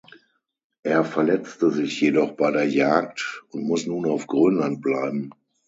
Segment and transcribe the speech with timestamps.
[0.81, 5.29] Er verletzte sich jedoch bei der Jagd und muss nun auf Grönland bleiben.